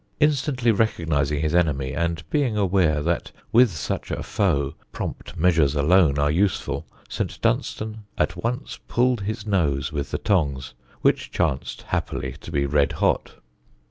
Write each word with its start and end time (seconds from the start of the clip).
Instantly 0.19 0.71
recognising 0.71 1.41
his 1.41 1.53
enemy, 1.53 1.93
and 1.93 2.27
being 2.31 2.57
aware 2.57 3.03
that 3.03 3.31
with 3.51 3.69
such 3.69 4.09
a 4.09 4.23
foe 4.23 4.73
prompt 4.91 5.37
measures 5.37 5.75
alone 5.75 6.17
are 6.17 6.31
useful, 6.31 6.87
St. 7.07 7.39
Dunstan 7.39 8.05
at 8.17 8.35
once 8.35 8.79
pulled 8.87 9.21
his 9.21 9.45
nose 9.45 9.91
with 9.91 10.09
the 10.09 10.17
tongs, 10.17 10.73
which 11.03 11.29
chanced 11.29 11.83
happily 11.83 12.31
to 12.41 12.51
be 12.51 12.65
red 12.65 12.93
hot. 12.93 13.35